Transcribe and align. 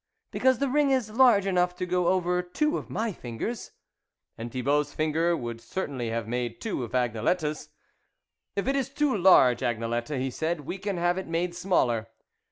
"Because 0.31 0.57
the 0.57 0.67
ring 0.67 0.89
is 0.89 1.11
large 1.11 1.45
enough 1.45 1.75
to 1.75 1.85
go 1.85 2.07
over 2.07 2.41
two 2.41 2.75
of 2.75 2.89
my 2.89 3.11
fingers." 3.11 3.69
And 4.35 4.51
Thi 4.51 4.63
bault's 4.63 4.93
finger 4.95 5.37
would 5.37 5.61
certainly 5.61 6.09
have 6.09 6.27
made 6.27 6.59
two 6.59 6.83
of 6.83 6.93
Agnelettes." 6.95 7.67
If 8.55 8.67
it 8.67 8.75
is 8.75 8.89
too 8.89 9.15
large, 9.15 9.59
Agnelette," 9.61 10.19
he 10.19 10.31
said, 10.31 10.57
11 10.57 10.65
we 10.65 10.77
can 10.79 10.97
have 10.97 11.19
it 11.19 11.27
made 11.27 11.53
smaller." 11.53 12.07